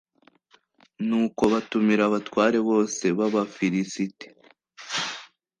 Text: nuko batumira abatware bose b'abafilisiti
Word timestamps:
nuko 1.07 1.43
batumira 1.53 2.01
abatware 2.05 2.57
bose 2.69 3.03
b'abafilisiti 3.17 4.27